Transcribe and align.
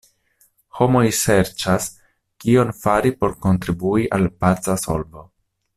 Homoj 0.77 1.03
serĉas, 1.17 1.85
kion 2.45 2.73
fari 2.81 3.15
por 3.21 3.39
kontribui 3.45 4.09
al 4.19 4.27
paca 4.45 4.81
solvo. 4.87 5.29